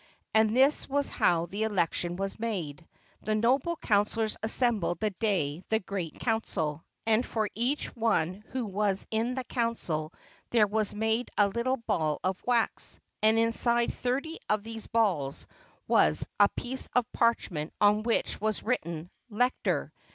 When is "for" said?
7.23-7.49